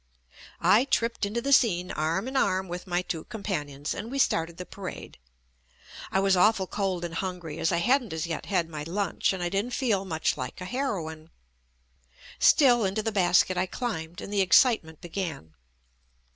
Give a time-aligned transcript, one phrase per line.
[0.59, 4.57] I tripped into the scene, arm in arm with my two companions, and we started
[4.57, 5.19] the parade.
[6.11, 9.43] I was awful cold and hungry, as I hadn't as yet had my lunch, and
[9.43, 11.29] I didn't feel much like a heroine.
[12.39, 15.53] Still into the basket I climbed and the JUST ME excitement began.